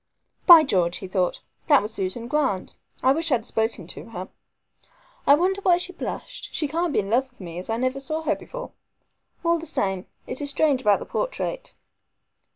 [0.47, 2.73] "By George!" he thought, "that was Susan Grant.
[3.03, 4.29] I wish I had spoken to her.
[5.27, 6.49] I wonder why she blushed.
[6.51, 8.71] She can't be in love with me, as I never saw her before.
[9.45, 11.75] All the same, it is strange about the portrait."